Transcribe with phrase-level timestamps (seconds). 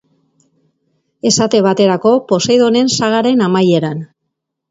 [1.31, 4.03] Esate baterako, Poseidonen sagaren amaieran.